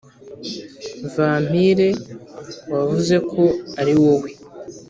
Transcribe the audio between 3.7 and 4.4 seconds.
ariwowe